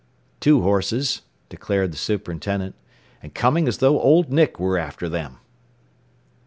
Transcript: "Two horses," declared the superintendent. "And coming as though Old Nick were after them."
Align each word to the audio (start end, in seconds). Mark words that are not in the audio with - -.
"Two 0.39 0.61
horses," 0.63 1.21
declared 1.47 1.93
the 1.93 1.97
superintendent. 1.97 2.73
"And 3.21 3.35
coming 3.35 3.67
as 3.67 3.77
though 3.77 4.01
Old 4.01 4.31
Nick 4.33 4.59
were 4.59 4.79
after 4.79 5.07
them." 5.07 5.37